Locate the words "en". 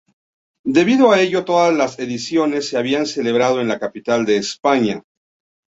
3.61-3.67